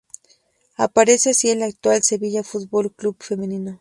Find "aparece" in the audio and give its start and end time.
0.77-1.29